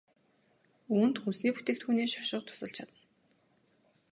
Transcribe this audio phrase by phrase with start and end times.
[0.95, 2.99] Үүнд хүнсний бүтээгдэхүүний шошго тусалж чадна.